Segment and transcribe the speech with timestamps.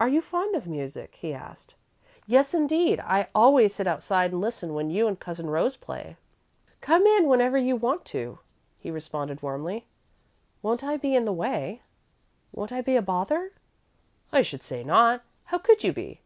[0.00, 1.76] "Are you fond of music?" he asked.
[2.26, 2.98] "Yes, indeed!
[2.98, 6.16] I always sit outside and listen when you and Cousin Rose play."
[6.80, 8.40] "Come in whenever you want to,"
[8.76, 9.86] he responded, warmly.
[10.62, 11.82] "Won't I be in the way?
[12.50, 13.52] Won't I be a bother?"
[14.32, 15.22] "I should say not.
[15.44, 16.22] How could you be?"